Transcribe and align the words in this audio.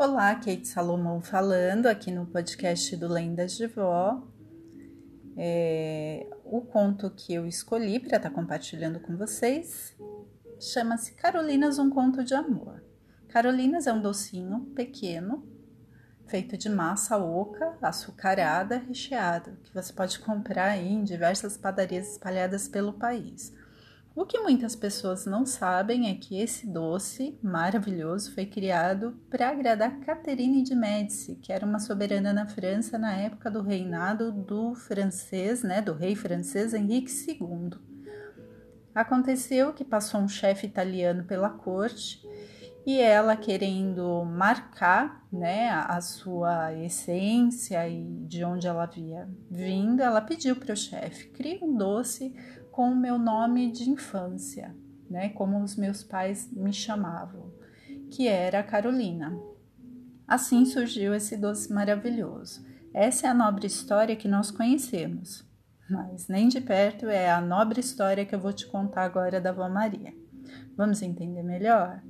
Olá, 0.00 0.32
Kate 0.36 0.68
Salomão 0.68 1.20
falando 1.20 1.86
aqui 1.86 2.12
no 2.12 2.24
podcast 2.24 2.96
do 2.96 3.08
Lendas 3.08 3.56
de 3.56 3.66
Vó. 3.66 4.22
É, 5.36 6.24
o 6.44 6.60
conto 6.60 7.10
que 7.10 7.34
eu 7.34 7.44
escolhi 7.44 7.98
para 7.98 8.16
estar 8.16 8.30
tá 8.30 8.30
compartilhando 8.30 9.00
com 9.00 9.16
vocês 9.16 9.96
chama-se 10.60 11.14
Carolinas, 11.14 11.80
um 11.80 11.90
conto 11.90 12.22
de 12.22 12.32
amor. 12.32 12.80
Carolinas 13.26 13.88
é 13.88 13.92
um 13.92 14.00
docinho 14.00 14.60
pequeno, 14.72 15.44
feito 16.28 16.56
de 16.56 16.68
massa 16.68 17.18
oca, 17.18 17.76
açucarada, 17.82 18.78
recheado, 18.78 19.58
que 19.64 19.74
você 19.74 19.92
pode 19.92 20.20
comprar 20.20 20.76
em 20.76 21.02
diversas 21.02 21.56
padarias 21.56 22.12
espalhadas 22.12 22.68
pelo 22.68 22.92
país. 22.92 23.52
O 24.18 24.26
que 24.26 24.40
muitas 24.40 24.74
pessoas 24.74 25.26
não 25.26 25.46
sabem 25.46 26.10
é 26.10 26.14
que 26.16 26.40
esse 26.40 26.66
doce 26.66 27.38
maravilhoso 27.40 28.34
foi 28.34 28.44
criado 28.44 29.16
para 29.30 29.48
agradar 29.48 30.00
Catherine 30.00 30.60
de 30.64 30.74
Médici, 30.74 31.36
que 31.36 31.52
era 31.52 31.64
uma 31.64 31.78
soberana 31.78 32.32
na 32.32 32.44
França 32.44 32.98
na 32.98 33.14
época 33.14 33.48
do 33.48 33.62
reinado 33.62 34.32
do 34.32 34.74
francês, 34.74 35.62
né, 35.62 35.80
do 35.80 35.92
rei 35.92 36.16
francês 36.16 36.74
Henrique 36.74 37.12
II. 37.12 37.78
Aconteceu 38.92 39.72
que 39.72 39.84
passou 39.84 40.20
um 40.20 40.28
chefe 40.28 40.66
italiano 40.66 41.22
pela 41.22 41.50
corte 41.50 42.20
e 42.84 43.00
ela 43.00 43.36
querendo 43.36 44.24
marcar, 44.24 45.28
né, 45.32 45.68
a 45.70 46.00
sua 46.00 46.74
essência 46.74 47.88
e 47.88 48.02
de 48.26 48.42
onde 48.42 48.66
ela 48.66 48.82
havia 48.82 49.28
vindo, 49.48 50.02
ela 50.02 50.20
pediu 50.20 50.56
para 50.56 50.72
o 50.72 50.76
chefe: 50.76 51.28
"Crie 51.28 51.60
um 51.62 51.76
doce 51.76 52.34
com 52.78 52.92
o 52.92 52.96
meu 52.96 53.18
nome 53.18 53.72
de 53.72 53.90
infância, 53.90 54.72
né, 55.10 55.30
como 55.30 55.60
os 55.60 55.74
meus 55.74 56.04
pais 56.04 56.48
me 56.52 56.72
chamavam, 56.72 57.52
que 58.08 58.28
era 58.28 58.62
Carolina. 58.62 59.36
Assim 60.28 60.64
surgiu 60.64 61.12
esse 61.12 61.36
doce 61.36 61.72
maravilhoso. 61.72 62.64
Essa 62.94 63.26
é 63.26 63.30
a 63.30 63.34
nobre 63.34 63.66
história 63.66 64.14
que 64.14 64.28
nós 64.28 64.52
conhecemos, 64.52 65.44
mas 65.90 66.28
nem 66.28 66.46
de 66.46 66.60
perto 66.60 67.08
é 67.08 67.28
a 67.28 67.40
nobre 67.40 67.80
história 67.80 68.24
que 68.24 68.32
eu 68.32 68.38
vou 68.38 68.52
te 68.52 68.64
contar 68.68 69.02
agora 69.02 69.40
da 69.40 69.50
avó 69.50 69.68
Maria. 69.68 70.14
Vamos 70.76 71.02
entender 71.02 71.42
melhor? 71.42 72.00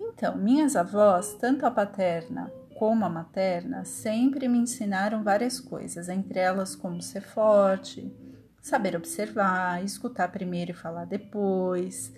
Então, 0.00 0.36
minhas 0.36 0.74
avós, 0.74 1.34
tanto 1.34 1.64
a 1.64 1.70
paterna 1.70 2.52
como 2.76 3.04
a 3.04 3.08
materna, 3.08 3.84
sempre 3.84 4.48
me 4.48 4.58
ensinaram 4.58 5.22
várias 5.22 5.60
coisas, 5.60 6.08
entre 6.08 6.40
elas 6.40 6.74
como 6.74 7.00
ser 7.00 7.22
forte, 7.22 8.12
saber 8.62 8.94
observar, 8.96 9.84
escutar 9.84 10.28
primeiro 10.28 10.70
e 10.70 10.74
falar 10.74 11.04
depois, 11.04 12.14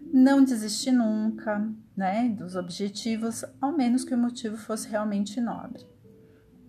não 0.00 0.44
desistir 0.44 0.92
nunca, 0.92 1.68
né, 1.96 2.28
dos 2.28 2.54
objetivos, 2.54 3.44
ao 3.60 3.72
menos 3.72 4.04
que 4.04 4.14
o 4.14 4.18
motivo 4.18 4.56
fosse 4.56 4.88
realmente 4.88 5.40
nobre. 5.40 5.84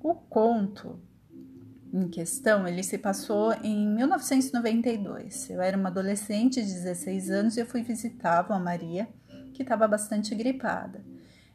O 0.02 0.16
conto 0.16 1.00
em 1.94 2.08
questão, 2.08 2.68
ele 2.68 2.84
se 2.84 2.98
passou 2.98 3.54
em 3.64 3.88
1992. 3.88 5.50
Eu 5.50 5.62
era 5.62 5.78
uma 5.78 5.90
adolescente 5.90 6.62
de 6.62 6.74
16 6.74 7.30
anos 7.30 7.58
e 7.58 7.62
eu 7.62 7.66
fui 7.66 7.84
visitar 7.84 8.46
a 8.50 8.60
Maria, 8.60 9.08
que 9.54 9.62
estava 9.62 9.88
bastante 9.88 10.34
gripada. 10.36 11.04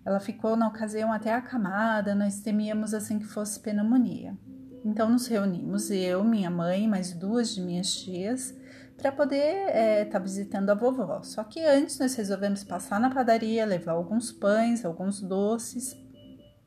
Ela 0.04 0.20
ficou 0.20 0.56
na 0.56 0.68
ocasião 0.68 1.12
até 1.12 1.32
acamada, 1.32 2.14
nós 2.14 2.40
temíamos 2.40 2.92
assim 2.92 3.18
que 3.18 3.24
fosse 3.24 3.60
pneumonia. 3.60 4.36
Então 4.84 5.08
nos 5.08 5.26
reunimos, 5.26 5.90
eu, 5.90 6.22
minha 6.22 6.50
mãe, 6.50 6.86
mais 6.86 7.14
duas 7.14 7.54
de 7.54 7.62
minhas 7.62 7.94
tias, 7.94 8.54
para 8.98 9.10
poder 9.10 9.68
estar 9.68 9.78
é, 9.78 10.04
tá 10.04 10.18
visitando 10.18 10.68
a 10.70 10.74
vovó. 10.74 11.22
Só 11.22 11.42
que 11.42 11.64
antes 11.64 11.98
nós 11.98 12.14
resolvemos 12.14 12.62
passar 12.62 13.00
na 13.00 13.08
padaria, 13.08 13.64
levar 13.64 13.92
alguns 13.92 14.30
pães, 14.30 14.84
alguns 14.84 15.22
doces. 15.22 15.96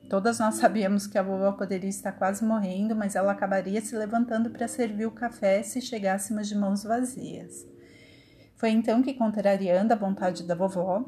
Todas 0.10 0.40
nós 0.40 0.56
sabíamos 0.56 1.06
que 1.06 1.18
a 1.18 1.22
vovó 1.22 1.52
poderia 1.52 1.90
estar 1.90 2.14
quase 2.14 2.44
morrendo, 2.44 2.96
mas 2.96 3.16
ela 3.16 3.34
acabaria 3.34 3.82
se 3.82 3.96
levantando 3.96 4.50
para 4.50 4.68
servir 4.68 5.06
o 5.06 5.12
café 5.12 5.62
se 5.62 5.80
chegássemos 5.80 6.48
de 6.48 6.56
mãos 6.56 6.84
vazias. 6.84 7.68
Foi 8.56 8.72
então 8.72 9.04
que, 9.04 9.14
contrariando 9.14 9.94
a 9.94 9.98
vontade 9.98 10.44
da 10.44 10.56
vovó, 10.56 11.06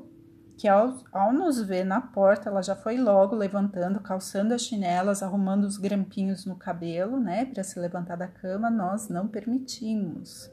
que 0.59 0.67
ao, 0.67 0.97
ao 1.13 1.31
nos 1.31 1.61
ver 1.61 1.85
na 1.85 2.01
porta, 2.01 2.49
ela 2.49 2.61
já 2.61 2.75
foi 2.75 2.97
logo 2.97 3.33
levantando, 3.33 4.01
calçando 4.01 4.53
as 4.53 4.61
chinelas, 4.61 5.23
arrumando 5.23 5.63
os 5.63 5.77
grampinhos 5.77 6.45
no 6.45 6.57
cabelo, 6.57 7.17
né, 7.17 7.45
para 7.45 7.63
se 7.63 7.79
levantar 7.79 8.17
da 8.17 8.27
cama, 8.27 8.69
nós 8.69 9.07
não 9.07 9.25
permitimos. 9.25 10.51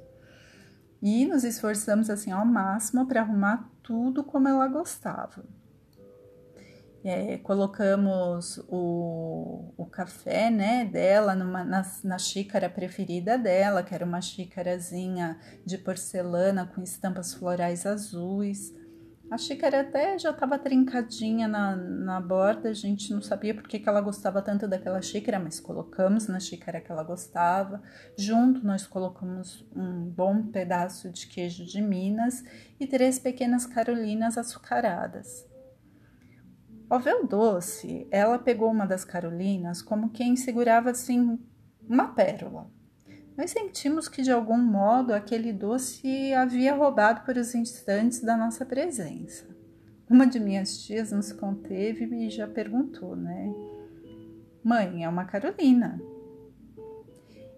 E 1.02 1.26
nos 1.26 1.42
esforçamos 1.42 2.08
assim 2.08 2.30
ao 2.30 2.46
máximo 2.46 3.08
para 3.08 3.20
arrumar 3.20 3.68
tudo 3.82 4.22
como 4.22 4.46
ela 4.46 4.68
gostava. 4.68 5.44
É, 7.02 7.38
colocamos 7.38 8.58
o, 8.68 9.72
o 9.76 9.86
café 9.86 10.50
né, 10.50 10.84
dela 10.84 11.34
numa, 11.34 11.64
na, 11.64 11.84
na 12.04 12.18
xícara 12.18 12.70
preferida 12.70 13.36
dela, 13.36 13.82
que 13.82 13.94
era 13.94 14.04
uma 14.04 14.20
xícarazinha 14.20 15.36
de 15.64 15.76
porcelana 15.78 16.64
com 16.64 16.80
estampas 16.80 17.34
florais 17.34 17.84
azuis. 17.84 18.72
A 19.28 19.36
xícara 19.36 19.80
até 19.80 20.16
já 20.16 20.30
estava 20.30 20.56
trincadinha 20.56 21.48
na, 21.48 21.74
na 21.74 22.20
borda, 22.20 22.68
a 22.68 22.72
gente 22.72 23.12
não 23.12 23.20
sabia 23.20 23.52
por 23.52 23.66
que, 23.66 23.82
ela 23.84 24.00
gostava 24.00 24.40
tanto 24.40 24.68
daquela 24.68 25.02
xícara, 25.02 25.40
mas 25.40 25.58
colocamos 25.58 26.28
na 26.28 26.38
xícara 26.38 26.80
que 26.80 26.92
ela 26.92 27.02
gostava. 27.02 27.82
Junto 28.16 28.64
nós 28.64 28.86
colocamos 28.86 29.66
um 29.74 30.04
bom 30.04 30.46
pedaço 30.46 31.10
de 31.10 31.26
queijo 31.26 31.64
de 31.64 31.82
Minas 31.82 32.44
e 32.78 32.86
três 32.86 33.18
pequenas 33.18 33.66
carolinas 33.66 34.38
açucaradas. 34.38 35.44
Ao 36.88 37.00
ver 37.00 37.16
o 37.16 37.26
doce, 37.26 38.06
ela 38.12 38.38
pegou 38.38 38.70
uma 38.70 38.86
das 38.86 39.04
carolinas 39.04 39.82
como 39.82 40.10
quem 40.10 40.36
segurava 40.36 40.90
assim 40.90 41.36
uma 41.88 42.14
pérola 42.14 42.75
nós 43.36 43.50
sentimos 43.50 44.08
que 44.08 44.22
de 44.22 44.32
algum 44.32 44.56
modo 44.56 45.12
aquele 45.12 45.52
doce 45.52 46.32
havia 46.32 46.74
roubado 46.74 47.20
por 47.20 47.36
os 47.36 47.54
instantes 47.54 48.20
da 48.20 48.36
nossa 48.36 48.64
presença. 48.64 49.46
Uma 50.08 50.26
de 50.26 50.40
minhas 50.40 50.84
tias 50.84 51.12
nos 51.12 51.32
conteve 51.32 52.04
e 52.04 52.30
já 52.30 52.46
perguntou, 52.46 53.14
né? 53.14 53.52
Mãe, 54.64 55.04
é 55.04 55.08
uma 55.08 55.24
Carolina. 55.24 56.00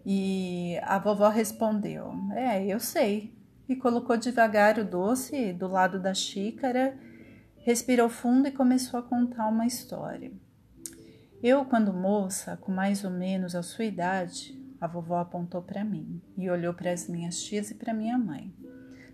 E 0.05 0.79
a 0.83 0.99
vovó 0.99 1.29
respondeu: 1.29 2.13
É, 2.35 2.67
eu 2.67 2.81
sei. 2.81 3.37
E 3.69 3.77
colocou 3.77 4.17
devagar 4.17 4.79
o 4.79 4.85
doce 4.85 5.53
do 5.53 5.69
lado 5.69 6.01
da 6.01 6.15
xícara, 6.15 6.99
respirou 7.59 8.09
fundo 8.09 8.49
e 8.49 8.51
começou 8.51 8.99
a 8.99 9.03
contar 9.03 9.47
uma 9.47 9.67
história. 9.67 10.33
Eu, 11.43 11.67
quando 11.67 11.93
moça, 11.93 12.57
com 12.57 12.73
mais 12.73 13.05
ou 13.05 13.11
menos 13.11 13.55
a 13.55 13.63
sua 13.63 13.85
idade, 13.85 14.59
a 14.81 14.87
vovó 14.87 15.19
apontou 15.19 15.63
para 15.63 15.85
mim 15.85 16.21
e 16.37 16.49
olhou 16.51 16.73
para 16.73 16.93
as 16.93 17.09
minhas 17.09 17.43
tias 17.43 17.71
e 17.71 17.75
para 17.75 17.95
minha 17.95 18.17
mãe. 18.17 18.55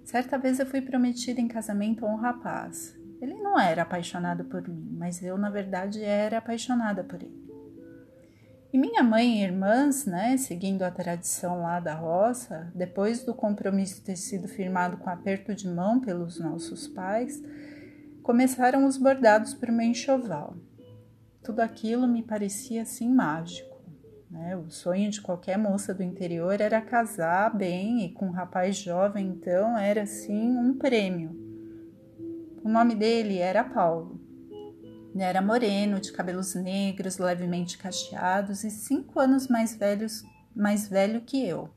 Certa 0.05 0.37
vez 0.37 0.59
eu 0.59 0.67
fui 0.67 0.83
prometida 0.83 1.41
em 1.41 1.49
casamento 1.49 2.05
a 2.05 2.09
um 2.09 2.17
rapaz. 2.17 2.95
Ele 3.21 3.35
não 3.35 3.59
era 3.59 3.83
apaixonado 3.83 4.45
por 4.45 4.69
mim, 4.69 4.95
mas 4.99 5.23
eu, 5.23 5.39
na 5.39 5.49
verdade, 5.49 6.03
era 6.03 6.39
apaixonada 6.39 7.03
por 7.03 7.23
ele. 7.23 7.45
E 8.71 8.77
minha 8.77 9.03
mãe 9.05 9.39
e 9.39 9.45
irmãs, 9.45 10.05
né, 10.05 10.37
seguindo 10.37 10.83
a 10.83 10.91
tradição 10.91 11.63
lá 11.63 11.79
da 11.79 11.95
roça, 11.95 12.73
depois 12.75 13.23
do 13.23 13.33
compromisso 13.33 14.03
ter 14.03 14.17
sido 14.17 14.49
firmado 14.49 14.97
com 14.97 15.09
aperto 15.09 15.55
de 15.55 15.69
mão 15.69 16.01
pelos 16.01 16.41
nossos 16.41 16.89
pais, 16.89 17.41
começaram 18.23 18.85
os 18.85 18.99
bordados 18.99 19.55
para 19.55 19.71
o 19.71 19.75
meu 19.75 19.87
enxoval. 19.87 20.57
Tudo 21.43 21.61
aquilo 21.61 22.09
me 22.09 22.23
parecia 22.23 22.83
assim 22.83 23.09
mágico. 23.09 23.74
Né? 24.35 24.57
O 24.57 24.69
sonho 24.69 25.09
de 25.11 25.21
qualquer 25.21 25.57
moça 25.57 25.95
do 25.95 26.03
interior 26.03 26.61
era 26.61 26.81
casar 26.81 27.57
bem 27.57 28.05
e 28.05 28.13
com 28.13 28.27
um 28.27 28.33
rapaz 28.33 28.77
jovem, 28.77 29.29
então 29.29 29.79
era 29.79 30.03
assim 30.03 30.59
um 30.59 30.77
prêmio. 30.77 31.31
O 32.65 32.69
nome 32.69 32.97
dele 32.97 33.39
era 33.39 33.63
Paulo. 33.63 34.21
Era 35.17 35.41
moreno, 35.41 36.01
de 36.01 36.11
cabelos 36.11 36.57
negros, 36.57 37.19
levemente 37.19 37.79
cacheados 37.79 38.65
e 38.65 38.71
cinco 38.73 39.21
anos 39.21 39.47
mais, 39.47 39.77
velhos, 39.77 40.25
mais 40.53 40.89
velho 40.89 41.21
que 41.21 41.47
eu. 41.47 41.71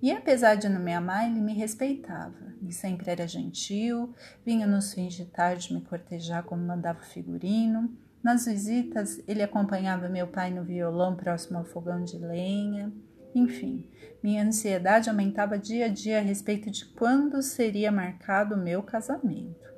E 0.00 0.12
apesar 0.12 0.54
de 0.54 0.68
não 0.68 0.80
me 0.80 0.94
amar, 0.94 1.28
ele 1.28 1.40
me 1.40 1.52
respeitava. 1.52 2.54
E 2.62 2.72
sempre 2.72 3.10
era 3.10 3.26
gentil, 3.26 4.14
vinha 4.46 4.68
nos 4.68 4.94
fins 4.94 5.14
de 5.14 5.24
tarde 5.24 5.74
me 5.74 5.80
cortejar 5.80 6.44
como 6.44 6.64
mandava 6.64 7.00
o 7.00 7.04
figurino 7.04 7.92
nas 8.22 8.46
visitas, 8.46 9.20
ele 9.26 9.42
acompanhava 9.42 10.08
meu 10.08 10.28
pai 10.28 10.50
no 10.50 10.62
violão 10.62 11.16
próximo 11.16 11.58
ao 11.58 11.64
fogão 11.64 12.04
de 12.04 12.16
lenha. 12.18 12.92
Enfim, 13.34 13.90
minha 14.22 14.44
ansiedade 14.44 15.10
aumentava 15.10 15.58
dia 15.58 15.86
a 15.86 15.88
dia 15.88 16.18
a 16.18 16.22
respeito 16.22 16.70
de 16.70 16.84
quando 16.84 17.42
seria 17.42 17.90
marcado 17.90 18.54
o 18.54 18.58
meu 18.58 18.82
casamento. 18.82 19.72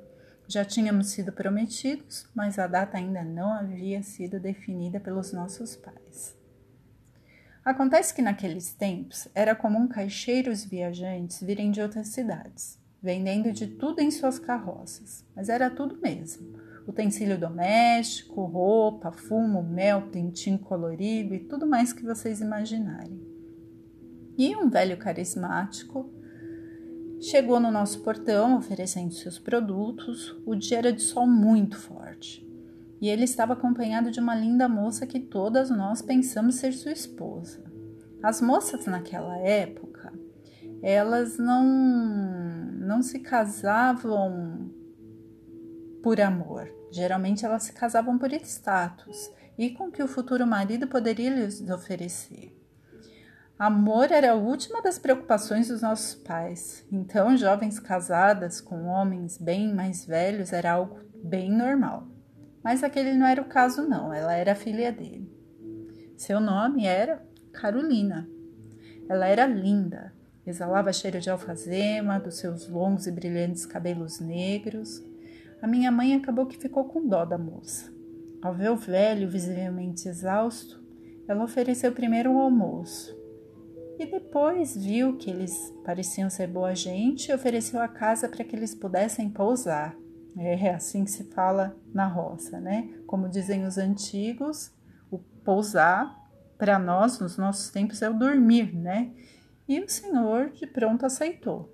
Já 0.47 0.63
tínhamos 0.63 1.07
sido 1.07 1.31
prometidos, 1.31 2.27
mas 2.35 2.59
a 2.59 2.67
data 2.67 2.97
ainda 2.97 3.23
não 3.23 3.51
havia 3.51 4.03
sido 4.03 4.39
definida 4.39 4.99
pelos 4.99 5.33
nossos 5.33 5.75
pais. 5.75 6.37
Acontece 7.63 8.13
que 8.13 8.21
naqueles 8.21 8.73
tempos 8.73 9.27
era 9.33 9.55
comum 9.55 9.87
caixeiros 9.87 10.63
viajantes 10.63 11.41
virem 11.41 11.71
de 11.71 11.81
outras 11.81 12.09
cidades, 12.09 12.77
vendendo 13.01 13.51
de 13.51 13.65
tudo 13.65 14.01
em 14.01 14.11
suas 14.11 14.37
carroças, 14.37 15.25
mas 15.35 15.49
era 15.49 15.67
tudo 15.71 15.99
mesmo 15.99 16.63
utensílio 16.87 17.37
doméstico, 17.37 18.45
roupa, 18.45 19.11
fumo, 19.11 19.63
mel, 19.63 20.09
pintinho 20.11 20.59
colorido 20.59 21.33
e 21.33 21.39
tudo 21.39 21.65
mais 21.65 21.91
que 21.91 22.03
vocês 22.03 22.41
imaginarem. 22.41 23.21
E 24.37 24.55
um 24.55 24.69
velho 24.69 24.97
carismático 24.97 26.09
chegou 27.21 27.59
no 27.59 27.71
nosso 27.71 28.01
portão 28.01 28.57
oferecendo 28.57 29.13
seus 29.13 29.39
produtos. 29.39 30.35
O 30.45 30.55
dia 30.55 30.77
era 30.79 30.93
de 30.93 31.01
sol 31.01 31.25
muito 31.25 31.77
forte 31.77 32.45
e 33.01 33.09
ele 33.09 33.23
estava 33.23 33.53
acompanhado 33.53 34.09
de 34.09 34.19
uma 34.19 34.35
linda 34.35 34.67
moça 34.67 35.05
que 35.05 35.19
todas 35.19 35.69
nós 35.69 36.01
pensamos 36.01 36.55
ser 36.55 36.73
sua 36.73 36.91
esposa. 36.91 37.63
As 38.23 38.41
moças 38.41 38.85
naquela 38.85 39.37
época, 39.37 40.13
elas 40.81 41.37
não 41.37 41.63
não 42.79 43.01
se 43.01 43.19
casavam 43.19 44.64
por 46.05 46.21
amor. 46.21 46.71
Geralmente 46.91 47.47
elas 47.47 47.63
se 47.63 47.73
casavam 47.73 48.15
por 48.15 48.31
status 48.31 49.31
e 49.57 49.71
com 49.71 49.89
que 49.89 50.03
o 50.03 50.07
futuro 50.07 50.45
marido 50.45 50.85
poderia 50.87 51.31
lhes 51.31 51.67
oferecer. 51.67 52.55
Amor 53.57 54.11
era 54.11 54.33
a 54.33 54.35
última 54.35 54.83
das 54.83 54.99
preocupações 54.99 55.69
dos 55.69 55.81
nossos 55.81 56.13
pais. 56.13 56.85
Então, 56.91 57.35
jovens 57.35 57.79
casadas 57.79 58.61
com 58.61 58.85
homens 58.85 59.39
bem 59.39 59.73
mais 59.73 60.05
velhos 60.05 60.53
era 60.53 60.73
algo 60.73 60.99
bem 61.23 61.51
normal. 61.51 62.07
Mas 62.63 62.83
aquele 62.83 63.15
não 63.15 63.25
era 63.25 63.41
o 63.41 63.45
caso, 63.45 63.81
não. 63.81 64.13
Ela 64.13 64.35
era 64.35 64.53
filha 64.53 64.91
dele. 64.91 65.27
Seu 66.15 66.39
nome 66.39 66.85
era 66.85 67.19
Carolina. 67.51 68.29
Ela 69.09 69.25
era 69.25 69.47
linda, 69.47 70.13
exalava 70.45 70.93
cheiro 70.93 71.19
de 71.19 71.31
alfazema 71.31 72.19
dos 72.19 72.35
seus 72.35 72.69
longos 72.69 73.07
e 73.07 73.11
brilhantes 73.11 73.65
cabelos 73.65 74.19
negros 74.19 75.03
a 75.61 75.67
minha 75.67 75.91
mãe 75.91 76.15
acabou 76.15 76.45
que 76.45 76.57
ficou 76.57 76.85
com 76.85 77.07
dó 77.07 77.25
da 77.25 77.37
moça. 77.37 77.93
Ao 78.41 78.53
ver 78.53 78.71
o 78.71 78.75
velho 78.75 79.29
visivelmente 79.29 80.07
exausto, 80.07 80.83
ela 81.27 81.43
ofereceu 81.43 81.91
primeiro 81.91 82.31
um 82.31 82.39
almoço 82.39 83.15
e 83.97 84.05
depois 84.05 84.75
viu 84.75 85.17
que 85.17 85.29
eles 85.29 85.73
pareciam 85.83 86.29
ser 86.29 86.47
boa 86.47 86.75
gente 86.75 87.29
e 87.29 87.33
ofereceu 87.33 87.81
a 87.81 87.87
casa 87.87 88.27
para 88.27 88.43
que 88.43 88.55
eles 88.55 88.75
pudessem 88.75 89.29
pousar. 89.29 89.95
É 90.37 90.71
assim 90.71 91.05
que 91.05 91.11
se 91.11 91.23
fala 91.31 91.77
na 91.93 92.05
roça, 92.05 92.59
né? 92.59 92.89
Como 93.07 93.29
dizem 93.29 93.65
os 93.65 93.77
antigos, 93.77 94.69
o 95.09 95.17
pousar 95.17 96.13
para 96.57 96.77
nós, 96.77 97.19
nos 97.19 97.37
nossos 97.37 97.69
tempos, 97.69 98.01
é 98.01 98.09
o 98.09 98.13
dormir, 98.13 98.75
né? 98.75 99.13
E 99.67 99.79
o 99.79 99.87
senhor 99.87 100.49
de 100.49 100.67
pronto 100.67 101.05
aceitou. 101.05 101.73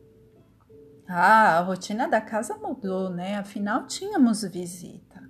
Ah, 1.13 1.57
a 1.57 1.61
rotina 1.61 2.07
da 2.07 2.21
casa 2.21 2.55
mudou, 2.55 3.09
né? 3.09 3.35
Afinal, 3.35 3.85
tínhamos 3.85 4.43
visita. 4.43 5.21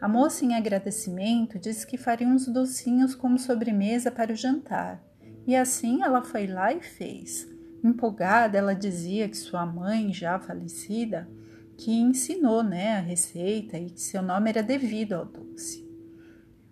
A 0.00 0.08
moça, 0.08 0.46
em 0.46 0.54
agradecimento, 0.54 1.58
disse 1.58 1.86
que 1.86 1.98
faria 1.98 2.26
uns 2.26 2.48
docinhos 2.48 3.14
como 3.14 3.38
sobremesa 3.38 4.10
para 4.10 4.32
o 4.32 4.36
jantar. 4.36 4.98
E 5.46 5.54
assim 5.54 6.02
ela 6.02 6.22
foi 6.22 6.46
lá 6.46 6.72
e 6.72 6.80
fez. 6.80 7.46
Empolgada, 7.84 8.56
ela 8.56 8.74
dizia 8.74 9.28
que 9.28 9.36
sua 9.36 9.66
mãe, 9.66 10.10
já 10.10 10.38
falecida, 10.38 11.28
que 11.76 11.92
ensinou 11.92 12.62
né, 12.62 12.96
a 12.96 13.02
receita 13.02 13.76
e 13.76 13.90
que 13.90 14.00
seu 14.00 14.22
nome 14.22 14.48
era 14.48 14.62
devido 14.62 15.12
ao 15.12 15.26
doce. 15.26 15.86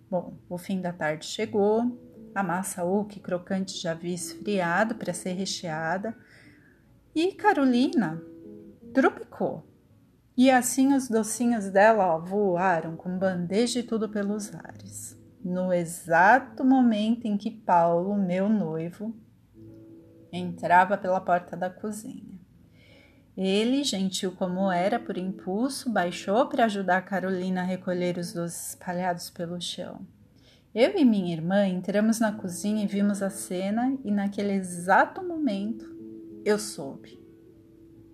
Bom, 0.09 0.39
o 0.49 0.57
fim 0.57 0.81
da 0.81 0.91
tarde 0.91 1.27
chegou, 1.27 2.01
a 2.33 2.41
massa 2.41 2.83
oque 2.83 3.19
crocante 3.19 3.79
já 3.79 3.91
havia 3.91 4.15
esfriado 4.15 4.95
para 4.95 5.13
ser 5.13 5.33
recheada, 5.33 6.17
e 7.13 7.31
Carolina, 7.31 8.21
trupicou. 8.95 9.67
E 10.37 10.49
assim 10.49 10.93
os 10.93 11.09
docinhos 11.09 11.69
dela 11.69 12.15
ó, 12.15 12.17
voaram 12.17 12.95
com 12.95 13.17
bandeja 13.17 13.79
e 13.79 13.83
tudo 13.83 14.07
pelos 14.07 14.55
ares. 14.55 15.19
No 15.43 15.71
exato 15.71 16.63
momento 16.63 17.25
em 17.25 17.37
que 17.37 17.51
Paulo, 17.51 18.15
meu 18.15 18.47
noivo, 18.49 19.13
entrava 20.31 20.97
pela 20.97 21.19
porta 21.19 21.55
da 21.57 21.69
cozinha. 21.69 22.39
Ele, 23.37 23.83
gentil 23.83 24.31
como 24.31 24.71
era, 24.71 24.97
por 24.97 25.17
impulso, 25.17 25.91
baixou 25.91 26.47
para 26.47 26.65
ajudar 26.65 27.01
Carolina 27.01 27.61
a 27.61 27.65
recolher 27.65 28.17
os 28.17 28.31
doces 28.31 28.69
espalhados 28.69 29.29
pelo 29.29 29.59
chão. 29.59 30.07
Eu 30.73 30.97
e 30.97 31.03
minha 31.03 31.33
irmã 31.33 31.67
entramos 31.67 32.19
na 32.19 32.31
cozinha 32.31 32.83
e 32.83 32.87
vimos 32.87 33.21
a 33.21 33.29
cena, 33.29 33.97
e 34.05 34.11
naquele 34.11 34.53
exato 34.53 35.21
momento 35.21 35.85
eu 36.45 36.57
soube 36.57 37.24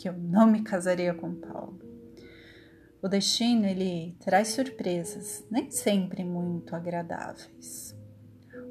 que 0.01 0.09
eu 0.09 0.13
não 0.13 0.47
me 0.47 0.63
casaria 0.63 1.13
com 1.13 1.35
Paulo. 1.35 1.79
O 3.03 3.07
destino 3.07 3.67
ele 3.67 4.15
traz 4.19 4.49
surpresas, 4.49 5.45
nem 5.49 5.69
sempre 5.69 6.23
muito 6.23 6.75
agradáveis. 6.75 7.95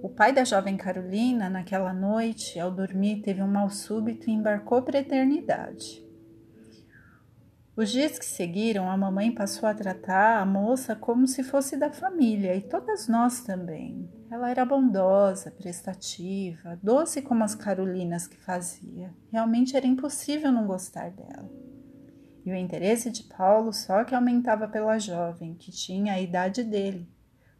O 0.02 0.08
pai 0.08 0.32
da 0.32 0.44
jovem 0.44 0.76
Carolina, 0.76 1.48
naquela 1.48 1.92
noite, 1.92 2.58
ao 2.58 2.70
dormir, 2.70 3.22
teve 3.22 3.42
um 3.42 3.46
mal 3.46 3.70
súbito 3.70 4.28
e 4.28 4.32
embarcou 4.32 4.82
para 4.82 4.98
a 4.98 5.02
eternidade. 5.02 6.04
Os 7.76 7.90
dias 7.90 8.18
que 8.18 8.24
seguiram, 8.24 8.90
a 8.90 8.96
mamãe 8.96 9.32
passou 9.32 9.68
a 9.68 9.74
tratar 9.74 10.40
a 10.40 10.44
moça 10.44 10.96
como 10.96 11.26
se 11.26 11.42
fosse 11.42 11.76
da 11.76 11.90
família 11.90 12.54
e 12.54 12.60
todas 12.60 13.06
nós 13.06 13.42
também. 13.42 14.10
Ela 14.30 14.50
era 14.50 14.64
bondosa, 14.64 15.50
prestativa, 15.50 16.78
doce 16.82 17.22
como 17.22 17.44
as 17.44 17.54
Carolinas 17.54 18.26
que 18.26 18.36
fazia. 18.36 19.14
Realmente 19.30 19.76
era 19.76 19.86
impossível 19.86 20.50
não 20.50 20.66
gostar 20.66 21.10
dela. 21.10 21.50
E 22.44 22.50
o 22.50 22.54
interesse 22.54 23.10
de 23.10 23.24
Paulo 23.24 23.72
só 23.72 24.02
que 24.04 24.14
aumentava 24.14 24.66
pela 24.66 24.98
jovem, 24.98 25.54
que 25.54 25.70
tinha 25.70 26.14
a 26.14 26.20
idade 26.20 26.64
dele. 26.64 27.08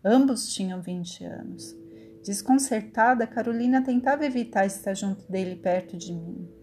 Ambos 0.05 0.53
tinham 0.53 0.81
20 0.81 1.25
anos. 1.25 1.77
Desconcertada, 2.25 3.27
Carolina 3.27 3.83
tentava 3.83 4.27
evitar 4.27 4.67
estar 4.67 4.95
junto 4.95 5.31
dele 5.31 5.57
perto 5.57 5.97
de 5.97 6.13
mim. 6.13 6.60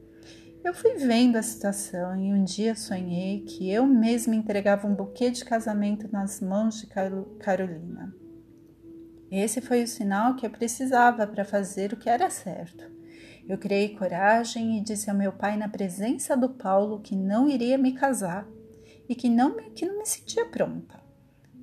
Eu 0.64 0.74
fui 0.74 0.96
vendo 0.96 1.38
a 1.38 1.42
situação 1.42 2.16
e 2.16 2.34
um 2.34 2.44
dia 2.44 2.76
sonhei 2.76 3.42
que 3.42 3.72
eu 3.72 3.86
mesma 3.86 4.36
entregava 4.36 4.88
um 4.88 4.94
buquê 4.94 5.30
de 5.30 5.46
casamento 5.46 6.10
nas 6.12 6.42
mãos 6.42 6.82
de 6.82 6.88
Carolina. 7.40 8.14
Esse 9.32 9.62
foi 9.62 9.84
o 9.84 9.88
sinal 9.88 10.36
que 10.36 10.46
eu 10.46 10.50
precisava 10.50 11.26
para 11.26 11.46
fazer 11.46 11.94
o 11.94 11.98
que 11.98 12.10
era 12.10 12.30
certo. 12.30 12.84
Eu 13.48 13.58
criei 13.58 13.96
coragem 13.96 14.78
e 14.78 14.82
disse 14.82 15.10
ao 15.10 15.16
meu 15.16 15.32
pai 15.32 15.58
na 15.58 15.70
presença 15.70 16.36
do 16.36 16.50
Paulo 16.50 17.02
que 17.02 17.16
não 17.16 17.48
iria 17.48 17.78
me 17.78 17.94
casar 17.94 18.48
e 19.08 19.16
que 19.16 19.30
não 19.30 19.56
me, 19.56 19.70
que 19.72 19.86
não 19.86 20.00
me 20.00 20.06
sentia 20.06 20.46
pronta. 20.46 21.00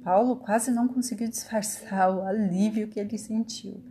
Paulo 0.03 0.37
quase 0.37 0.71
não 0.71 0.89
conseguiu 0.89 1.29
disfarçar 1.29 2.15
o 2.15 2.23
alívio 2.23 2.89
que 2.89 3.01
ele 3.01 3.19
sentiu 3.19 3.83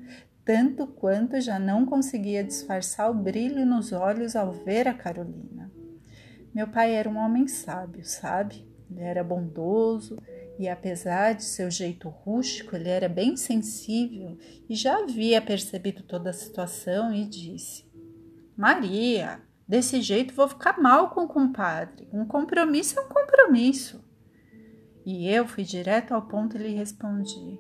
tanto 0.46 0.86
quanto 0.88 1.40
já 1.40 1.58
não 1.58 1.86
conseguia 1.86 2.44
disfarçar 2.44 3.10
o 3.10 3.14
brilho 3.14 3.66
nos 3.66 3.92
olhos 3.92 4.36
ao 4.36 4.52
ver 4.52 4.88
a 4.88 4.94
Carolina. 4.94 5.72
Meu 6.54 6.68
pai 6.68 6.94
era 6.94 7.10
um 7.10 7.18
homem 7.18 7.48
sábio, 7.48 8.06
sabe? 8.06 8.68
Ele 8.92 9.02
era 9.02 9.24
bondoso 9.24 10.22
e, 10.60 10.68
apesar 10.68 11.34
de 11.34 11.44
seu 11.44 11.72
jeito 11.72 12.10
rústico, 12.10 12.76
ele 12.76 12.90
era 12.90 13.10
bem 13.10 13.36
sensível 13.36 14.38
e 14.70 14.76
já 14.76 14.98
havia 15.00 15.42
percebido 15.42 16.04
toda 16.04 16.30
a 16.30 16.34
situação 16.34 17.14
e 17.14 17.26
disse: 17.26 17.86
Maria, 18.56 19.42
desse 19.68 20.02
jeito 20.02 20.34
vou 20.36 20.48
ficar 20.48 20.80
mal 20.80 21.10
com 21.10 21.22
o 21.22 21.28
compadre. 21.28 22.08
Um 22.12 22.26
compromisso 22.26 23.00
é 23.00 23.02
um 23.02 23.10
compromisso. 23.10 24.04
E 25.06 25.28
eu 25.28 25.48
fui 25.48 25.64
direto 25.64 26.14
ao 26.14 26.22
ponto 26.22 26.56
e 26.56 26.60
lhe 26.62 26.76
respondi: 26.76 27.60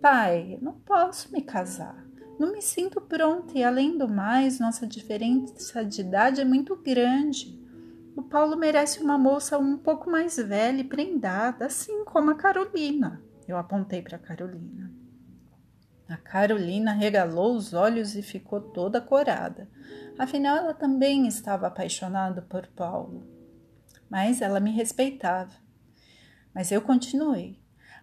Pai, 0.00 0.58
não 0.62 0.72
posso 0.72 1.30
me 1.30 1.42
casar. 1.42 2.09
Não 2.40 2.52
me 2.52 2.62
sinto 2.62 3.02
pronta 3.02 3.58
e, 3.58 3.62
além 3.62 3.98
do 3.98 4.08
mais, 4.08 4.58
nossa 4.58 4.86
diferença 4.86 5.84
de 5.84 6.00
idade 6.00 6.40
é 6.40 6.44
muito 6.44 6.74
grande. 6.74 7.60
O 8.16 8.22
Paulo 8.22 8.56
merece 8.56 9.02
uma 9.02 9.18
moça 9.18 9.58
um 9.58 9.76
pouco 9.76 10.08
mais 10.08 10.38
velha 10.38 10.80
e 10.80 10.84
prendada, 10.84 11.66
assim 11.66 12.02
como 12.06 12.30
a 12.30 12.34
Carolina. 12.34 13.22
Eu 13.46 13.58
apontei 13.58 14.00
para 14.00 14.18
Carolina. 14.18 14.90
A 16.08 16.16
Carolina 16.16 16.94
regalou 16.94 17.54
os 17.54 17.74
olhos 17.74 18.16
e 18.16 18.22
ficou 18.22 18.58
toda 18.58 19.02
corada. 19.02 19.68
Afinal, 20.18 20.56
ela 20.56 20.72
também 20.72 21.26
estava 21.26 21.66
apaixonada 21.66 22.40
por 22.40 22.66
Paulo. 22.68 23.22
Mas 24.08 24.40
ela 24.40 24.60
me 24.60 24.70
respeitava. 24.70 25.52
Mas 26.54 26.72
eu 26.72 26.80
continuei. 26.80 27.59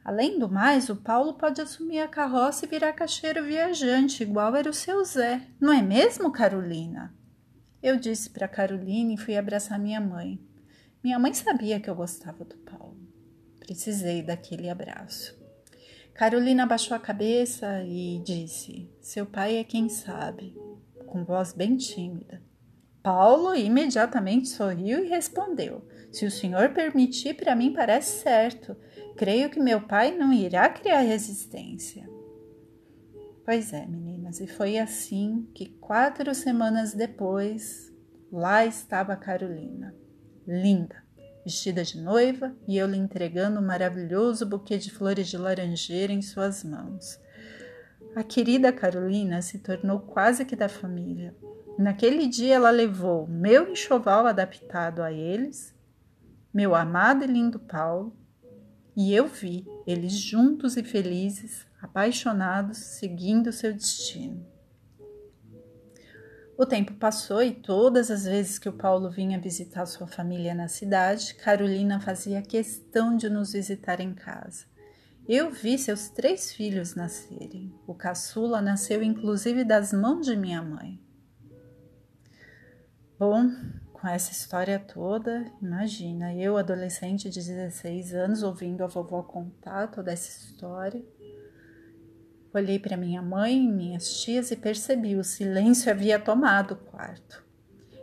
Além 0.08 0.40
do 0.40 0.48
mais, 0.48 0.88
o 0.88 0.96
Paulo 0.96 1.34
pode 1.34 1.60
assumir 1.60 2.00
a 2.00 2.08
carroça 2.08 2.64
e 2.64 2.70
virar 2.70 2.94
caixeiro 2.94 3.44
viajante, 3.44 4.24
igual 4.24 4.56
era 4.56 4.70
o 4.70 4.74
seu 4.74 5.04
Zé. 5.04 5.42
Não 5.60 5.74
é 5.74 5.82
mesmo, 5.82 6.32
Carolina? 6.32 7.14
Eu 7.84 7.98
disse 7.98 8.30
para 8.30 8.48
Carolina 8.48 9.12
e 9.12 9.18
fui 9.18 9.36
abraçar 9.36 9.78
minha 9.78 10.00
mãe. 10.00 10.40
Minha 11.04 11.20
mãe 11.20 11.34
sabia 11.34 11.78
que 11.82 11.90
eu 11.90 11.96
gostava 11.96 12.46
do 12.46 12.56
Paulo. 12.56 12.98
Precisei 13.60 14.24
daquele 14.24 14.70
abraço. 14.70 15.38
Carolina 16.14 16.64
abaixou 16.64 16.96
a 16.96 17.02
cabeça 17.02 17.84
e 17.84 18.22
disse: 18.24 18.90
Seu 19.02 19.26
pai 19.26 19.58
é 19.58 19.64
quem 19.66 19.90
sabe, 19.90 20.56
com 21.06 21.26
voz 21.26 21.52
bem 21.52 21.76
tímida. 21.76 22.42
Paulo 23.04 23.54
imediatamente 23.54 24.48
sorriu 24.48 25.04
e 25.04 25.10
respondeu: 25.10 25.86
Se 26.14 26.26
o 26.26 26.32
senhor 26.32 26.70
permitir, 26.70 27.34
para 27.34 27.54
mim 27.54 27.74
parece 27.74 28.22
certo. 28.22 28.74
Creio 29.18 29.50
que 29.50 29.60
meu 29.60 29.82
pai 29.82 30.16
não 30.16 30.32
irá 30.32 30.70
criar 30.70 31.02
resistência. 31.02 32.08
Pois 33.44 33.74
é, 33.74 33.86
meninas, 33.86 34.40
e 34.40 34.46
foi 34.46 34.78
assim 34.78 35.50
que 35.56 35.70
quatro 35.80 36.36
semanas 36.36 36.94
depois, 36.94 37.92
lá 38.32 38.66
estava 38.66 39.16
Carolina, 39.16 39.96
linda, 40.46 41.04
vestida 41.44 41.84
de 41.84 42.00
noiva 42.00 42.54
e 42.68 42.78
eu 42.78 42.86
lhe 42.86 42.98
entregando 42.98 43.60
um 43.60 43.66
maravilhoso 43.66 44.46
buquê 44.46 44.78
de 44.78 44.92
flores 44.92 45.30
de 45.30 45.38
laranjeira 45.38 46.14
em 46.14 46.22
suas 46.22 46.64
mãos. 46.64 47.20
A 48.16 48.24
querida 48.24 48.72
Carolina 48.72 49.42
se 49.42 49.60
tornou 49.60 50.02
quase 50.02 50.44
que 50.44 50.56
da 50.56 50.70
família. 50.70 51.36
Naquele 51.80 52.28
dia 52.28 52.56
ela 52.56 52.70
levou 52.70 53.26
meu 53.28 53.72
enxoval 53.72 54.28
adaptado 54.28 55.02
a 55.02 55.12
eles, 55.12 55.74
meu 56.54 56.76
amado 56.76 57.24
e 57.24 57.28
lindo 57.28 57.60
Paulo, 57.60 58.14
e 58.98 59.14
eu 59.14 59.28
vi 59.28 59.64
eles 59.86 60.14
juntos 60.14 60.76
e 60.76 60.84
felizes, 60.84 61.68
apaixonados, 61.80 62.80
seguindo 62.80 63.52
seu 63.52 63.72
destino. 63.72 64.44
O 66.58 66.66
tempo 66.66 66.96
passou 66.96 67.44
e 67.44 67.52
todas 67.52 68.10
as 68.10 68.26
vezes 68.26 68.58
que 68.58 68.68
o 68.68 68.74
Paulo 68.74 69.12
vinha 69.12 69.40
visitar 69.40 69.86
sua 69.86 70.08
família 70.08 70.56
na 70.56 70.68
cidade, 70.68 71.36
Carolina 71.36 72.00
fazia 72.00 72.42
questão 72.42 73.16
de 73.16 73.30
nos 73.30 73.54
visitar 73.54 74.00
em 74.00 74.16
casa. 74.16 74.66
Eu 75.28 75.52
vi 75.52 75.78
seus 75.78 76.10
três 76.10 76.52
filhos 76.52 76.96
nascerem. 76.96 77.72
O 77.86 77.94
caçula 77.94 78.60
nasceu 78.62 79.04
inclusive 79.04 79.64
das 79.64 79.94
mãos 79.94 80.26
de 80.26 80.36
minha 80.36 80.64
mãe. 80.64 81.00
Bom, 83.20 83.52
com 84.00 84.08
essa 84.08 84.32
história 84.32 84.80
toda, 84.80 85.52
imagina, 85.62 86.34
eu, 86.36 86.58
adolescente 86.58 87.30
de 87.30 87.40
16 87.40 88.14
anos, 88.14 88.44
ouvindo 88.44 88.84
a 88.84 88.88
vovó 88.88 89.24
contar 89.24 89.88
toda 89.88 90.12
essa 90.12 90.30
história 90.30 91.04
Olhei 92.54 92.80
para 92.80 92.98
minha 92.98 93.22
mãe 93.22 93.70
minhas 93.70 94.22
tias 94.22 94.50
e 94.50 94.56
percebi 94.56 95.16
o 95.16 95.24
silêncio 95.24 95.92
havia 95.92 96.18
tomado 96.18 96.72
o 96.72 96.78
quarto. 96.78 97.46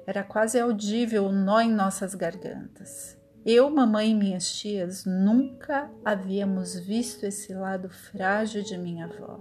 Era 0.06 0.22
quase 0.22 0.60
audível 0.60 1.24
o 1.24 1.32
nó 1.32 1.60
em 1.60 1.72
nossas 1.72 2.14
gargantas. 2.14 3.18
Eu, 3.44 3.68
mamãe 3.68 4.10
e 4.10 4.14
minhas 4.14 4.54
tias 4.54 5.04
nunca 5.04 5.90
havíamos 6.04 6.78
visto 6.78 7.24
esse 7.24 7.52
lado 7.52 7.88
frágil 7.88 8.62
de 8.62 8.76
minha 8.78 9.06
avó. 9.06 9.40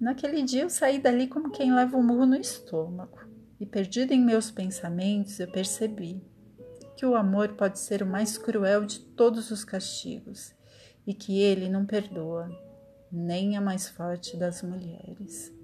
Naquele 0.00 0.42
dia 0.42 0.62
eu 0.62 0.70
saí 0.70 0.98
dali 0.98 1.26
como 1.26 1.50
quem 1.50 1.74
leva 1.74 1.96
um 1.96 2.02
murro 2.02 2.24
no 2.24 2.36
estômago 2.36 3.31
e, 3.62 3.66
perdido 3.66 4.12
em 4.12 4.20
meus 4.20 4.50
pensamentos, 4.50 5.38
eu 5.38 5.46
percebi 5.46 6.20
que 6.96 7.06
o 7.06 7.14
amor 7.14 7.50
pode 7.50 7.78
ser 7.78 8.02
o 8.02 8.06
mais 8.06 8.36
cruel 8.36 8.84
de 8.84 8.98
todos 8.98 9.52
os 9.52 9.64
castigos 9.64 10.52
e 11.06 11.14
que 11.14 11.38
ele 11.38 11.68
não 11.68 11.86
perdoa 11.86 12.50
nem 13.10 13.56
a 13.56 13.60
mais 13.60 13.88
forte 13.88 14.36
das 14.36 14.64
mulheres. 14.64 15.54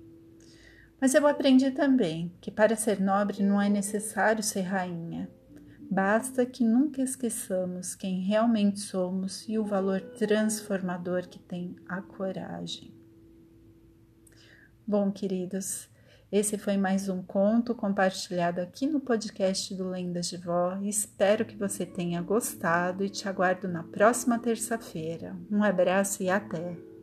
Mas 1.01 1.13
eu 1.13 1.27
aprendi 1.27 1.73
também 1.73 2.33
que 2.41 2.53
para 2.53 2.77
ser 2.77 3.01
nobre 3.01 3.43
não 3.43 3.61
é 3.61 3.69
necessário 3.69 4.45
ser 4.45 4.61
rainha. 4.61 5.29
Basta 5.91 6.47
que 6.47 6.63
nunca 6.63 7.03
esqueçamos 7.03 7.97
quem 7.97 8.21
realmente 8.21 8.79
somos 8.79 9.45
e 9.49 9.59
o 9.59 9.65
valor 9.65 10.01
transformador 10.01 11.27
que 11.27 11.41
tem 11.41 11.75
a 11.89 12.01
coragem. 12.01 12.95
Bom, 14.87 15.11
queridos, 15.11 15.89
esse 16.31 16.59
foi 16.59 16.77
mais 16.77 17.09
um 17.09 17.23
conto 17.23 17.75
compartilhado 17.75 18.61
aqui 18.61 18.87
no 18.87 19.01
podcast 19.01 19.75
do 19.75 19.89
Lendas 19.89 20.29
de 20.29 20.37
Vó. 20.37 20.79
Espero 20.83 21.45
que 21.45 21.57
você 21.57 21.87
tenha 21.87 22.21
gostado 22.21 23.05
e 23.05 23.09
te 23.09 23.29
aguardo 23.29 23.67
na 23.67 23.83
próxima 23.83 24.39
terça-feira. 24.39 25.35
Um 25.51 25.63
abraço 25.63 26.23
e 26.23 26.29
até! 26.29 26.98